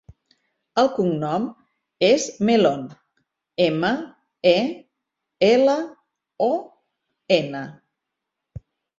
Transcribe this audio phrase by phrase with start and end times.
[0.83, 1.43] El cognom
[2.05, 2.87] és Melon:
[3.65, 3.91] ema,
[4.51, 4.53] e,
[5.49, 5.75] ela,
[6.47, 6.49] o,
[7.37, 7.61] ena.